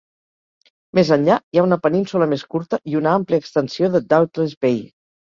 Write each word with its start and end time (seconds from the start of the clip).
Més 0.99 1.11
enllà, 1.15 1.35
hi 1.57 1.61
ha 1.61 1.65
una 1.65 1.77
península 1.83 2.27
més 2.31 2.45
curta 2.53 2.79
i 2.93 2.97
una 3.01 3.13
àmplia 3.19 3.41
extensió 3.45 3.91
de 3.97 4.03
Doubtless 4.15 4.57
Bay. 4.67 4.81